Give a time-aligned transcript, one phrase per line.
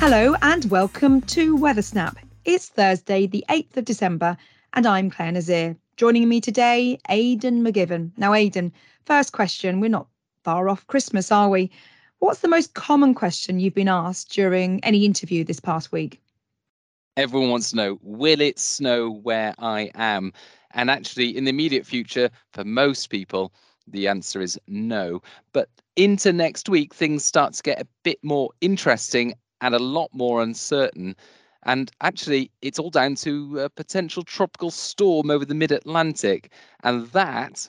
[0.00, 2.18] Hello and welcome to Weather Snap.
[2.44, 4.36] It's Thursday, the 8th of December,
[4.74, 5.76] and I'm Clare Nasir.
[5.96, 8.12] Joining me today, Aidan McGivern.
[8.16, 8.72] Now, Aidan,
[9.06, 9.80] first question.
[9.80, 10.06] We're not
[10.44, 11.72] far off Christmas, are we?
[12.20, 16.20] What's the most common question you've been asked during any interview this past week?
[17.16, 20.32] Everyone wants to know will it snow where I am?
[20.70, 23.52] And actually, in the immediate future, for most people,
[23.88, 25.22] the answer is no.
[25.52, 30.10] But into next week, things start to get a bit more interesting and a lot
[30.12, 31.16] more uncertain.
[31.64, 36.52] And actually, it's all down to a potential tropical storm over the mid Atlantic.
[36.84, 37.68] And that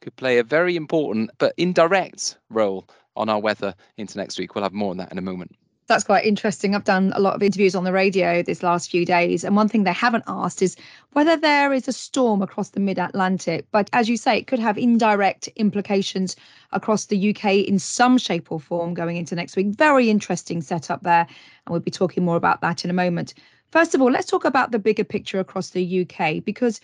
[0.00, 4.54] could play a very important but indirect role on our weather into next week.
[4.54, 5.56] We'll have more on that in a moment.
[5.88, 6.74] That's quite interesting.
[6.74, 9.68] I've done a lot of interviews on the radio this last few days, and one
[9.68, 10.74] thing they haven't asked is
[11.12, 13.66] whether there is a storm across the mid Atlantic.
[13.70, 16.34] But as you say, it could have indirect implications
[16.72, 19.68] across the UK in some shape or form going into next week.
[19.68, 23.34] Very interesting setup there, and we'll be talking more about that in a moment.
[23.70, 26.80] First of all, let's talk about the bigger picture across the UK because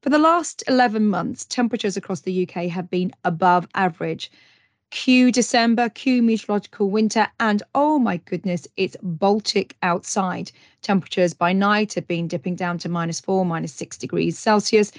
[0.00, 4.30] for the last 11 months, temperatures across the UK have been above average.
[4.92, 10.52] Cue December, cue meteorological winter, and oh my goodness, it's Baltic outside.
[10.80, 14.92] Temperatures by night have been dipping down to minus four, minus six degrees Celsius.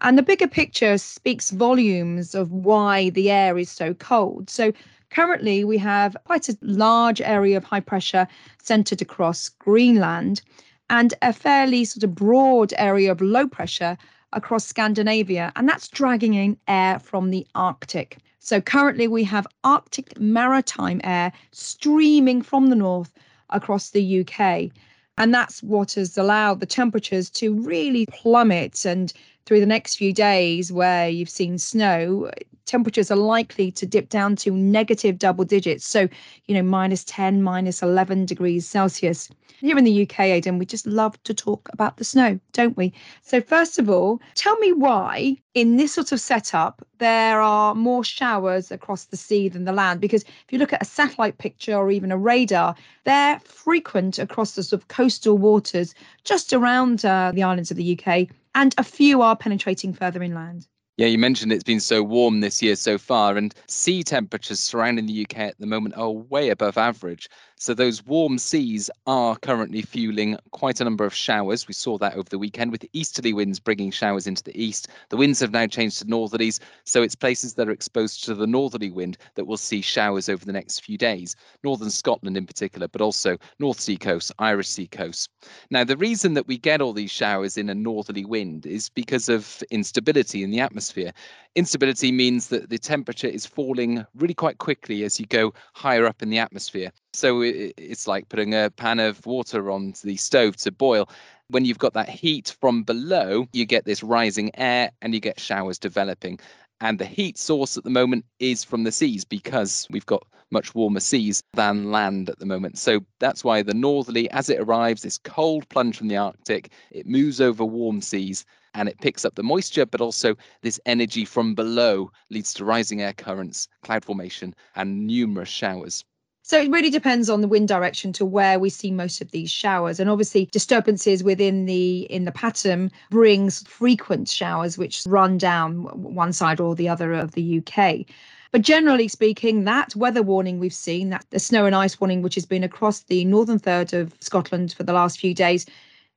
[0.00, 4.50] And the bigger picture speaks volumes of why the air is so cold.
[4.50, 4.72] So
[5.10, 8.26] currently, we have quite a large area of high pressure
[8.60, 10.42] centered across Greenland
[10.90, 13.96] and a fairly sort of broad area of low pressure
[14.32, 15.52] across Scandinavia.
[15.54, 18.18] And that's dragging in air from the Arctic.
[18.48, 23.12] So currently we have Arctic maritime air streaming from the north
[23.50, 24.70] across the UK.
[25.18, 28.86] And that's what has allowed the temperatures to really plummet.
[28.86, 29.12] And
[29.48, 32.30] through the next few days, where you've seen snow,
[32.66, 35.88] temperatures are likely to dip down to negative double digits.
[35.88, 36.06] So,
[36.44, 39.30] you know, minus 10, minus 11 degrees Celsius.
[39.60, 42.92] Here in the UK, Aidan, we just love to talk about the snow, don't we?
[43.22, 48.04] So, first of all, tell me why in this sort of setup there are more
[48.04, 49.98] showers across the sea than the land.
[49.98, 52.74] Because if you look at a satellite picture or even a radar,
[53.04, 55.94] they're frequent across the sort of coastal waters
[56.24, 58.28] just around uh, the islands of the UK,
[58.58, 60.66] and a few are penetrating further inland.
[60.96, 65.06] Yeah, you mentioned it's been so warm this year so far, and sea temperatures surrounding
[65.06, 67.28] the UK at the moment are way above average.
[67.60, 71.66] So those warm seas are currently fueling quite a number of showers.
[71.66, 74.86] We saw that over the weekend with easterly winds bringing showers into the east.
[75.08, 78.46] The winds have now changed to northerlies, so it's places that are exposed to the
[78.46, 81.34] northerly wind that will see showers over the next few days.
[81.64, 85.28] Northern Scotland in particular, but also North Sea coast, Irish Sea coast.
[85.70, 89.28] Now, the reason that we get all these showers in a northerly wind is because
[89.28, 91.12] of instability in the atmosphere.
[91.58, 96.22] Instability means that the temperature is falling really quite quickly as you go higher up
[96.22, 96.92] in the atmosphere.
[97.12, 101.10] So it's like putting a pan of water on the stove to boil.
[101.48, 105.40] When you've got that heat from below, you get this rising air and you get
[105.40, 106.38] showers developing.
[106.80, 110.76] And the heat source at the moment is from the seas because we've got much
[110.76, 112.78] warmer seas than land at the moment.
[112.78, 117.04] So that's why the northerly, as it arrives, this cold plunge from the Arctic, it
[117.04, 118.44] moves over warm seas
[118.78, 123.02] and it picks up the moisture, but also this energy from below leads to rising
[123.02, 126.04] air currents, cloud formation, and numerous showers.
[126.42, 129.50] So it really depends on the wind direction to where we see most of these
[129.50, 129.98] showers.
[130.00, 136.32] And obviously disturbances within the in the pattern brings frequent showers which run down one
[136.32, 138.06] side or the other of the UK.
[138.50, 142.36] But generally speaking, that weather warning we've seen, that the snow and ice warning, which
[142.36, 145.66] has been across the northern third of Scotland for the last few days,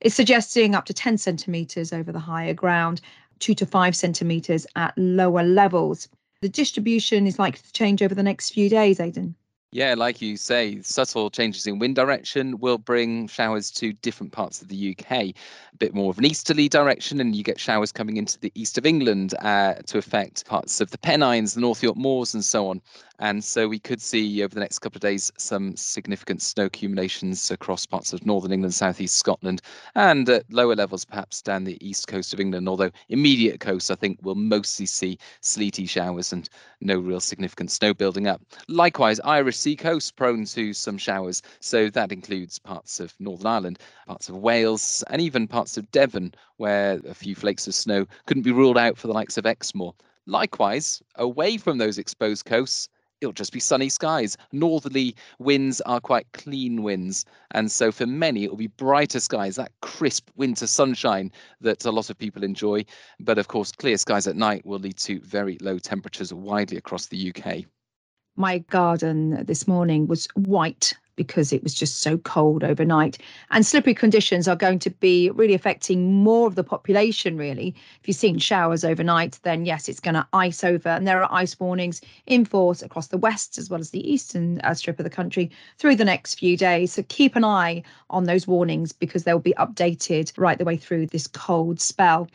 [0.01, 3.01] is suggesting up to 10 centimetres over the higher ground,
[3.39, 6.07] two to five centimetres at lower levels.
[6.41, 9.35] The distribution is likely to change over the next few days, Aidan.
[9.73, 14.61] Yeah, like you say, subtle changes in wind direction will bring showers to different parts
[14.61, 15.11] of the UK.
[15.11, 15.33] A
[15.77, 18.85] bit more of an easterly direction, and you get showers coming into the east of
[18.85, 22.81] England uh, to affect parts of the Pennines, the North York Moors, and so on.
[23.21, 27.51] And so we could see over the next couple of days some significant snow accumulations
[27.51, 29.61] across parts of northern England, southeast Scotland,
[29.93, 32.67] and at lower levels perhaps down the east coast of England.
[32.67, 36.49] Although immediate coast, I think, will mostly see sleety showers and
[36.81, 38.41] no real significant snow building up.
[38.67, 41.43] Likewise, Irish sea coast prone to some showers.
[41.59, 46.33] So that includes parts of Northern Ireland, parts of Wales, and even parts of Devon,
[46.57, 49.93] where a few flakes of snow couldn't be ruled out for the likes of Exmoor.
[50.25, 52.89] Likewise, away from those exposed coasts,
[53.21, 54.35] it'll just be sunny skies.
[54.51, 57.23] Northerly winds are quite clean winds.
[57.51, 61.31] And so for many, it'll be brighter skies, that crisp winter sunshine
[61.61, 62.83] that a lot of people enjoy.
[63.19, 67.05] But of course, clear skies at night will lead to very low temperatures widely across
[67.05, 67.65] the UK
[68.35, 73.17] my garden this morning was white because it was just so cold overnight.
[73.51, 77.75] And slippery conditions are going to be really affecting more of the population, really.
[77.99, 80.89] If you've seen showers overnight, then yes, it's going to ice over.
[80.89, 84.59] And there are ice warnings in force across the west as well as the eastern
[84.61, 86.93] uh, strip of the country through the next few days.
[86.93, 91.07] So keep an eye on those warnings because they'll be updated right the way through
[91.07, 92.27] this cold spell.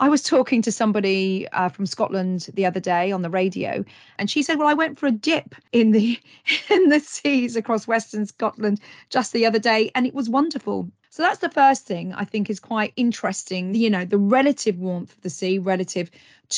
[0.00, 3.84] I was talking to somebody uh, from Scotland the other day on the radio,
[4.18, 6.18] and she said, "Well, I went for a dip in the
[6.70, 8.80] in the seas across Western Scotland
[9.10, 12.48] just the other day, and it was wonderful." So that's the first thing I think
[12.48, 13.74] is quite interesting.
[13.74, 16.10] You know, the relative warmth of the sea relative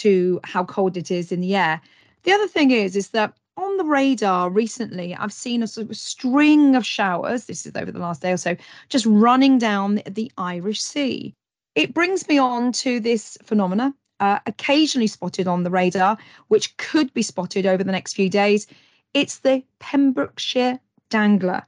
[0.02, 1.80] to how cold it is in the air.
[2.22, 5.96] The other thing is, is that on the radar recently, I've seen a sort of
[5.96, 7.46] string of showers.
[7.46, 8.56] This is over the last day or so,
[8.88, 11.34] just running down the Irish Sea.
[11.74, 17.12] It brings me on to this phenomena, uh, occasionally spotted on the radar, which could
[17.14, 18.66] be spotted over the next few days.
[19.14, 20.78] It's the Pembrokeshire
[21.08, 21.62] Dangler.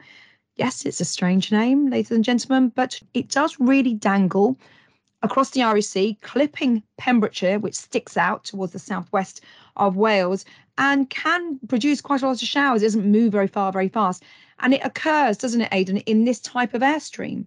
[0.57, 4.59] Yes, it's a strange name, ladies and gentlemen, but it does really dangle
[5.23, 9.41] across the Sea, clipping Pembrokeshire, which sticks out towards the southwest
[9.77, 10.45] of Wales,
[10.77, 12.83] and can produce quite a lot of showers.
[12.83, 14.23] It doesn't move very far, very fast.
[14.59, 17.47] And it occurs, doesn't it, Aidan, in this type of airstream?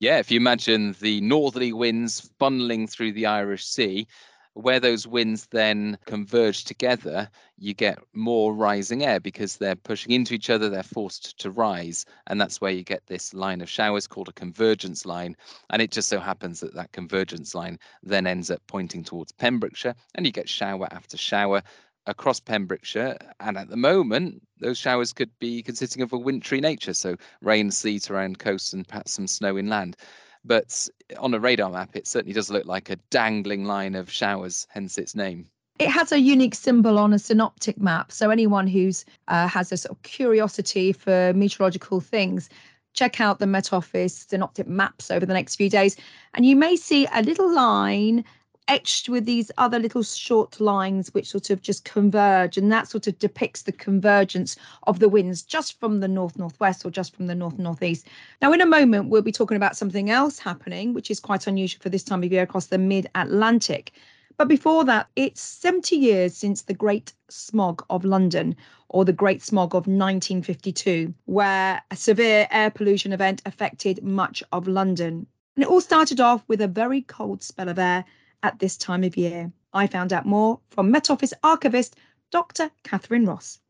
[0.00, 4.06] Yeah, if you imagine the northerly winds funneling through the Irish Sea,
[4.54, 10.34] where those winds then converge together, you get more rising air because they're pushing into
[10.34, 12.04] each other, they're forced to rise.
[12.28, 15.36] And that's where you get this line of showers called a convergence line.
[15.70, 19.94] And it just so happens that that convergence line then ends up pointing towards Pembrokeshire,
[20.14, 21.62] and you get shower after shower
[22.06, 23.16] across Pembrokeshire.
[23.40, 27.70] And at the moment, those showers could be consisting of a wintry nature, so rain,
[27.70, 29.96] sleet around coasts, and perhaps some snow inland.
[30.44, 30.88] But
[31.18, 34.98] on a radar map, it certainly does look like a dangling line of showers, hence
[34.98, 35.46] its name.
[35.78, 38.10] It has a unique symbol on a synoptic map.
[38.10, 42.48] So anyone who's uh, has a sort of curiosity for meteorological things,
[42.94, 45.96] check out the Met Office synoptic maps over the next few days,
[46.34, 48.24] and you may see a little line
[48.68, 53.06] etched with these other little short lines which sort of just converge and that sort
[53.06, 54.56] of depicts the convergence
[54.86, 58.06] of the winds just from the north northwest or just from the north northeast.
[58.42, 61.82] Now in a moment we'll be talking about something else happening which is quite unusual
[61.82, 63.92] for this time of year across the mid-atlantic.
[64.36, 68.54] But before that it's 70 years since the great smog of london
[68.90, 74.68] or the great smog of 1952 where a severe air pollution event affected much of
[74.68, 75.26] london.
[75.56, 78.04] And it all started off with a very cold spell of air
[78.42, 79.52] at this time of year.
[79.72, 81.96] I found out more from Met Office archivist
[82.30, 82.70] Dr.
[82.82, 83.60] Catherine Ross.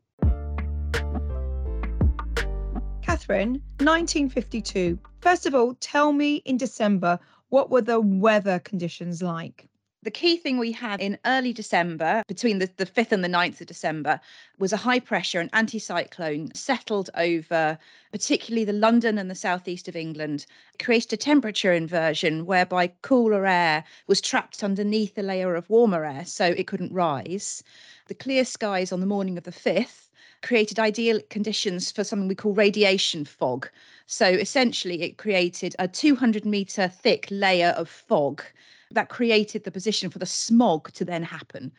[3.01, 4.99] Catherine, 1952.
[5.21, 7.19] First of all, tell me in December,
[7.49, 9.68] what were the weather conditions like?
[10.01, 13.59] The key thing we had in early December, between the, the 5th and the 9th
[13.59, 14.19] of December,
[14.57, 17.77] was a high pressure, an anticyclone settled over
[18.11, 20.45] particularly the London and the southeast of England,
[20.81, 26.25] created a temperature inversion whereby cooler air was trapped underneath a layer of warmer air,
[26.25, 27.61] so it couldn't rise.
[28.07, 30.07] The clear skies on the morning of the 5th
[30.41, 33.69] created ideal conditions for something we call radiation fog.
[34.07, 38.41] So essentially, it created a 200 metre thick layer of fog
[38.91, 41.71] that created the position for the smog to then happen.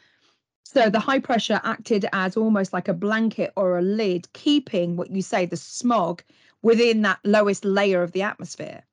[0.64, 5.10] So the high pressure acted as almost like a blanket or a lid, keeping what
[5.10, 6.22] you say the smog
[6.62, 8.84] within that lowest layer of the atmosphere.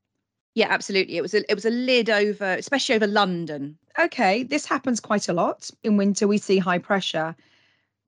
[0.56, 1.18] Yeah, absolutely.
[1.18, 3.78] It was a it was a lid over, especially over London.
[4.00, 6.28] Okay, this happens quite a lot in winter.
[6.28, 7.36] We see high pressure,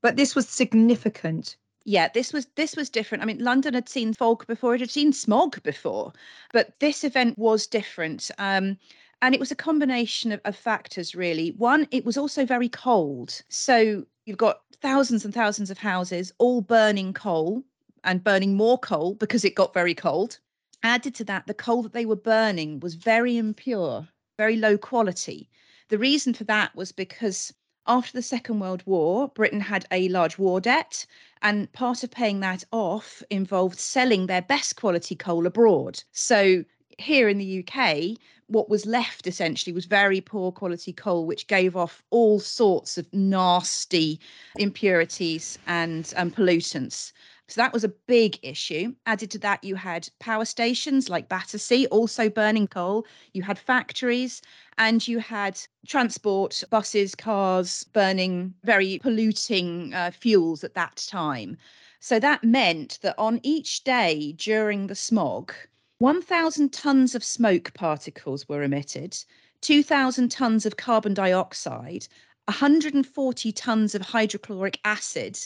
[0.02, 1.56] but this was significant.
[1.86, 3.22] Yeah, this was this was different.
[3.22, 6.12] I mean, London had seen fog before; it had seen smog before,
[6.52, 8.32] but this event was different.
[8.40, 8.80] Um,
[9.22, 11.52] and it was a combination of, of factors, really.
[11.52, 13.42] One, it was also very cold.
[13.50, 17.64] So you've got thousands and thousands of houses all burning coal
[18.04, 20.40] and burning more coal because it got very cold.
[20.84, 24.08] Added to that, the coal that they were burning was very impure,
[24.38, 25.50] very low quality.
[25.90, 27.54] The reason for that was because
[27.88, 31.06] after the Second World War, Britain had a large war debt,
[31.42, 36.02] and part of paying that off involved selling their best quality coal abroad.
[36.12, 36.64] So
[36.98, 38.18] here in the UK,
[38.50, 43.12] what was left essentially was very poor quality coal, which gave off all sorts of
[43.14, 44.20] nasty
[44.58, 47.14] impurities and um, pollutants.
[47.48, 48.94] So that was a big issue.
[49.08, 53.08] Added to that, you had power stations like Battersea also burning coal.
[53.34, 54.42] You had factories
[54.78, 61.58] and you had transport, buses, cars burning very polluting uh, fuels at that time.
[62.00, 65.52] So that meant that on each day during the smog,
[66.00, 69.18] 1,000 tonnes of smoke particles were emitted,
[69.60, 72.08] 2,000 tonnes of carbon dioxide,
[72.46, 75.38] 140 tonnes of hydrochloric acid,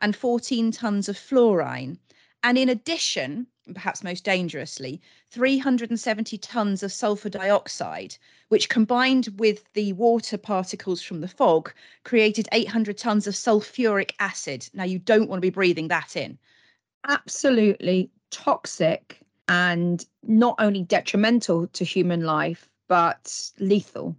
[0.00, 1.96] and 14 tonnes of fluorine.
[2.42, 5.00] And in addition, perhaps most dangerously,
[5.30, 8.16] 370 tons of sulfur dioxide,
[8.48, 14.68] which combined with the water particles from the fog created 800 tons of sulfuric acid.
[14.74, 16.36] Now, you don't want to be breathing that in.
[17.06, 24.14] Absolutely toxic and not only detrimental to human life, but lethal.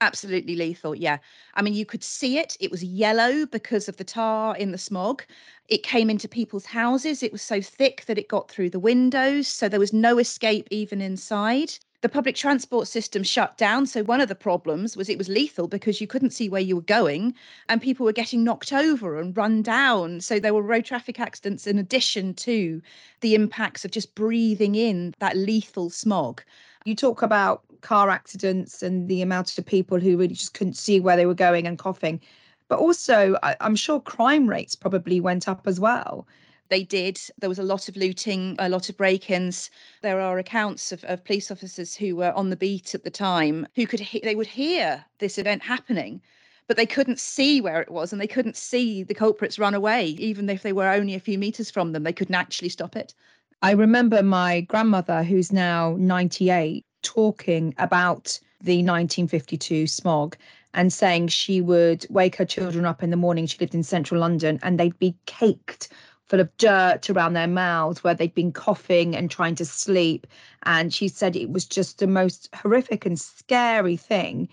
[0.00, 0.94] Absolutely lethal.
[0.94, 1.18] Yeah.
[1.54, 2.56] I mean, you could see it.
[2.60, 5.24] It was yellow because of the tar in the smog.
[5.68, 7.24] It came into people's houses.
[7.24, 9.48] It was so thick that it got through the windows.
[9.48, 11.76] So there was no escape even inside.
[12.00, 13.84] The public transport system shut down.
[13.86, 16.76] So one of the problems was it was lethal because you couldn't see where you
[16.76, 17.34] were going
[17.68, 20.20] and people were getting knocked over and run down.
[20.20, 22.80] So there were road traffic accidents in addition to
[23.20, 26.40] the impacts of just breathing in that lethal smog.
[26.84, 31.00] You talk about car accidents and the amount of people who really just couldn't see
[31.00, 32.20] where they were going and coughing.
[32.68, 36.28] But also, I'm sure crime rates probably went up as well
[36.68, 37.20] they did.
[37.38, 39.70] There was a lot of looting, a lot of break ins.
[40.02, 43.66] There are accounts of, of police officers who were on the beat at the time
[43.74, 46.20] who could, he- they would hear this event happening,
[46.66, 50.08] but they couldn't see where it was and they couldn't see the culprits run away,
[50.18, 52.02] even if they were only a few meters from them.
[52.02, 53.14] They couldn't actually stop it.
[53.62, 60.36] I remember my grandmother, who's now 98, talking about the 1952 smog
[60.74, 63.46] and saying she would wake her children up in the morning.
[63.46, 65.88] She lived in central London and they'd be caked
[66.28, 70.26] full of dirt around their mouths where they'd been coughing and trying to sleep.
[70.64, 74.48] And she said it was just the most horrific and scary thing.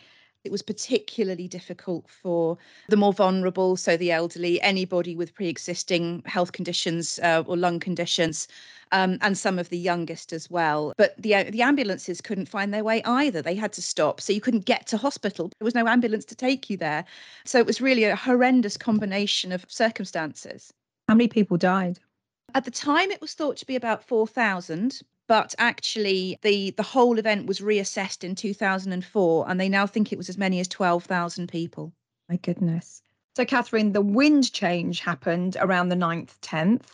[0.46, 6.22] It was particularly difficult for the more vulnerable, so the elderly, anybody with pre existing
[6.28, 8.48] health conditions uh, or lung conditions.
[8.92, 10.94] Um, and some of the youngest as well.
[10.96, 13.42] But the the ambulances couldn't find their way either.
[13.42, 15.50] They had to stop, so you couldn't get to hospital.
[15.58, 17.04] There was no ambulance to take you there.
[17.46, 20.72] So it was really a horrendous combination of circumstances.
[21.08, 22.00] How many people died?
[22.54, 27.20] At the time, it was thought to be about 4,000, but actually the the whole
[27.20, 31.48] event was reassessed in 2004 and they now think it was as many as 12,000
[31.48, 31.94] people.
[32.30, 33.02] My goodness.
[33.36, 36.86] So Catherine, the wind change happened around the 9th, 10th,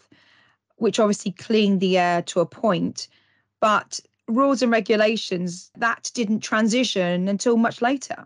[0.77, 3.07] which obviously cleaned the air to a point,
[3.59, 8.25] but rules and regulations that didn't transition until much later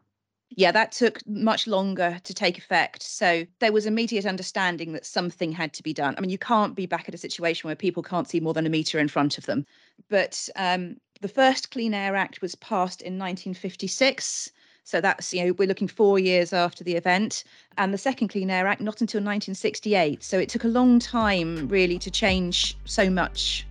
[0.56, 3.04] yeah, that took much longer to take effect.
[3.04, 6.16] So there was immediate understanding that something had to be done.
[6.18, 8.66] I mean, you can't be back at a situation where people can't see more than
[8.66, 9.66] a metre in front of them.
[10.10, 14.52] But um, the first Clean Air Act was passed in 1956.
[14.86, 17.44] So that's, you know, we're looking four years after the event.
[17.78, 20.24] And the second Clean Air Act, not until 1968.
[20.24, 23.66] So it took a long time, really, to change so much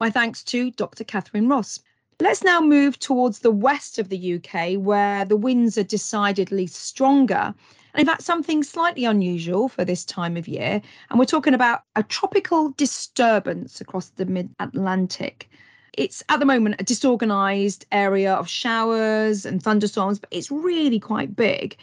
[0.00, 1.04] My thanks to Dr.
[1.04, 1.78] Catherine Ross.
[2.20, 7.54] Let's now move towards the west of the UK, where the winds are decidedly stronger.
[7.94, 10.82] And in fact, something slightly unusual for this time of year.
[11.10, 15.48] And we're talking about a tropical disturbance across the mid Atlantic.
[15.92, 21.36] It's at the moment a disorganized area of showers and thunderstorms, but it's really quite
[21.36, 21.76] big.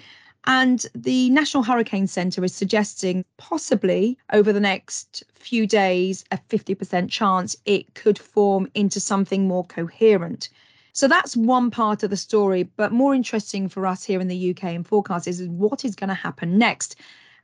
[0.45, 7.09] And the National Hurricane Centre is suggesting possibly over the next few days, a 50%
[7.09, 10.49] chance it could form into something more coherent.
[10.93, 12.63] So that's one part of the story.
[12.63, 16.09] But more interesting for us here in the UK and forecast is what is going
[16.09, 16.95] to happen next.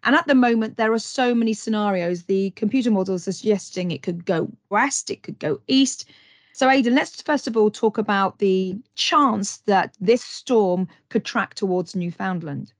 [0.03, 2.23] And at the moment, there are so many scenarios.
[2.23, 6.09] The computer models are suggesting it could go west, it could go east.
[6.53, 11.53] So, Aidan, let's first of all talk about the chance that this storm could track
[11.53, 12.73] towards Newfoundland.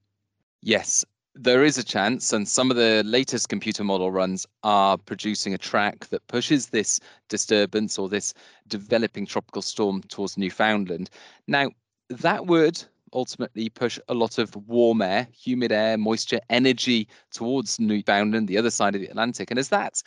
[0.62, 5.54] Yes, there is a chance, and some of the latest computer model runs are producing
[5.54, 7.00] a track that pushes this
[7.30, 8.34] disturbance or this
[8.68, 11.10] developing tropical storm towards Newfoundland.
[11.48, 11.70] Now,
[12.10, 12.84] that would
[13.14, 18.72] ultimately push a lot of warm air, humid air, moisture, energy towards Newfoundland, the other
[18.72, 19.52] side of the Atlantic.
[19.52, 20.02] And as that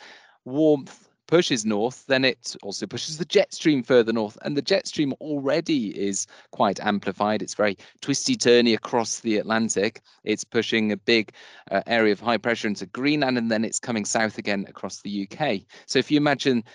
[0.45, 4.37] warmth pushes north, then it also pushes the jet stream further north.
[4.41, 7.41] And the jet stream already is quite amplified.
[7.41, 10.01] It's very twisty turny across the Atlantic.
[10.25, 11.31] It's pushing a big
[11.71, 15.25] uh, area of high pressure into Greenland, and then it's coming south again across the
[15.25, 15.61] UK.
[15.85, 16.65] So if you imagine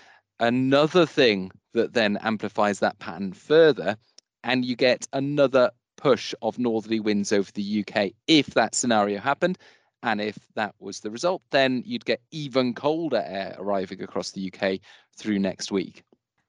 [0.41, 3.99] another thing that then amplifies that pattern further,
[4.43, 9.59] and you get another push of northerly winds over the UK if that scenario happened,
[10.07, 14.53] and if that was the result, then you'd get even colder air arriving across the
[14.53, 14.79] UK
[15.17, 16.05] through next week.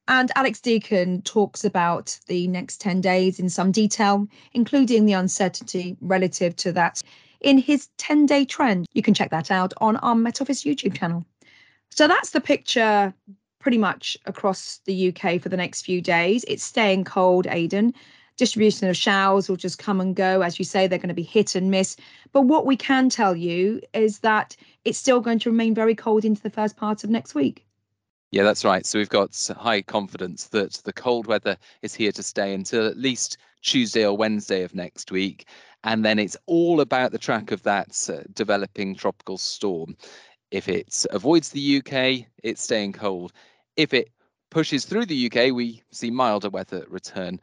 [0.08, 5.98] And Alex Deacon talks about the next 10 days in some detail, including the uncertainty
[6.02, 7.02] relative to that
[7.42, 8.86] in his 10 day trend.
[8.94, 11.26] You can check that out on our Met Office YouTube channel.
[11.90, 13.12] So that's the picture
[13.60, 16.46] pretty much across the UK for the next few days.
[16.48, 17.96] It's staying cold, Aidan.
[18.38, 20.41] Distribution of showers will just come and go.
[20.41, 21.98] As you say, they're going to be hit and miss.
[22.32, 26.24] But what we can tell you is that it's still going to remain very cold
[26.24, 27.65] into the first part of next week.
[28.32, 28.86] Yeah, that's right.
[28.86, 32.98] So we've got high confidence that the cold weather is here to stay until at
[32.98, 35.48] least Tuesday or Wednesday of next week.
[35.84, 39.96] And then it's all about the track of that uh, developing tropical storm.
[40.51, 43.32] If it avoids the UK, it's staying cold.
[43.75, 44.10] If it
[44.50, 47.39] pushes through the UK, we see milder weather return.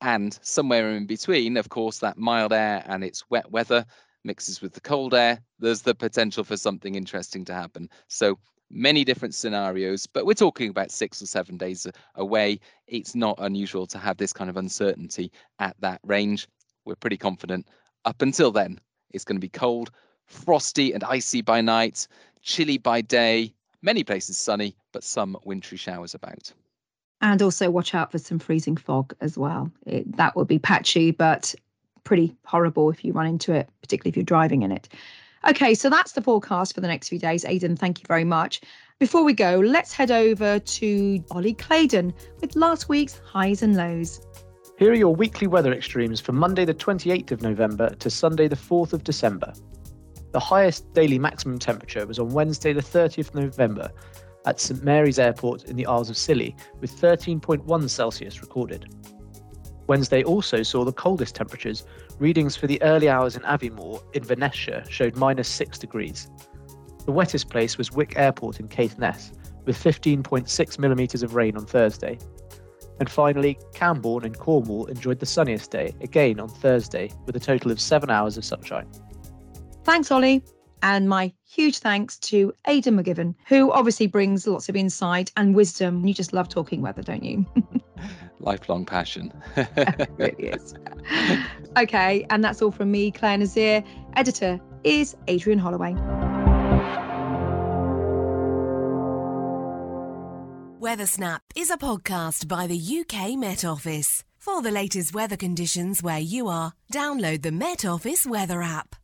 [0.00, 3.84] And somewhere in between, of course, that mild air and its wet weather
[4.24, 5.40] mixes with the cold air.
[5.58, 7.88] There's the potential for something interesting to happen.
[8.08, 8.38] So
[8.70, 12.60] many different scenarios, but we're talking about six or seven days away.
[12.86, 16.46] It's not unusual to have this kind of uncertainty at that range.
[16.84, 17.66] We're pretty confident.
[18.04, 18.78] Up until then,
[19.10, 19.90] it's going to be cold,
[20.26, 22.06] frosty, and icy by night,
[22.42, 26.52] chilly by day, many places sunny, but some wintry showers about.
[27.20, 29.70] And also watch out for some freezing fog as well.
[29.86, 31.54] It, that will be patchy, but
[32.04, 34.88] pretty horrible if you run into it, particularly if you're driving in it.
[35.48, 37.44] Okay, so that's the forecast for the next few days.
[37.44, 38.60] Aidan, thank you very much.
[38.98, 44.20] Before we go, let's head over to Ollie Claydon with last week's highs and lows.
[44.78, 48.56] Here are your weekly weather extremes for Monday, the 28th of November to Sunday, the
[48.56, 49.52] 4th of December.
[50.32, 53.90] The highest daily maximum temperature was on Wednesday, the 30th of November,
[54.48, 58.86] at St Mary's Airport in the Isles of Scilly, with 13.1 Celsius recorded.
[59.86, 61.84] Wednesday also saw the coldest temperatures.
[62.18, 66.28] Readings for the early hours in Aviemore in Inverness-shire showed minus 6 degrees.
[67.04, 69.32] The wettest place was Wick Airport in Caithness,
[69.64, 72.18] with 15.6 millimetres of rain on Thursday.
[73.00, 77.70] And finally, Camborne in Cornwall enjoyed the sunniest day, again on Thursday, with a total
[77.70, 78.90] of 7 hours of sunshine.
[79.84, 80.42] Thanks, Ollie.
[80.82, 86.06] And my huge thanks to Aidan McGivern, who obviously brings lots of insight and wisdom.
[86.06, 87.46] You just love talking weather, don't you?
[88.40, 89.32] Lifelong passion.
[89.56, 90.74] it really is.
[91.76, 93.82] Okay, and that's all from me, Clare Nasir.
[94.14, 95.94] Editor is Adrian Holloway.
[100.80, 104.24] Weathersnap is a podcast by the UK Met Office.
[104.38, 108.94] For the latest weather conditions where you are, download the Met Office weather app.